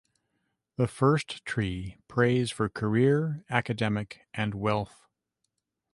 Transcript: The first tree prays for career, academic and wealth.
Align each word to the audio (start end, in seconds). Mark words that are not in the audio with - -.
The 0.77 0.87
first 0.87 1.45
tree 1.45 1.97
prays 2.07 2.49
for 2.49 2.67
career, 2.69 3.45
academic 3.51 4.21
and 4.33 4.55
wealth. 4.55 5.05